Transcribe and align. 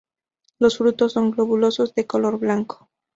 Los 0.57 0.79
frutos 0.79 1.13
son 1.13 1.29
globosos 1.29 1.93
de 1.93 2.07
color 2.07 2.39
blanco. 2.39 2.89